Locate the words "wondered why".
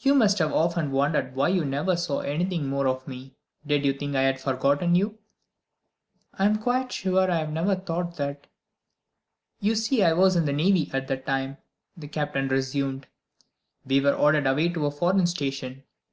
0.90-1.50